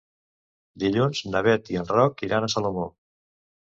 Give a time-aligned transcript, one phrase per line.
[0.85, 2.93] Dilluns na Beth i en Roc iran a Salomó.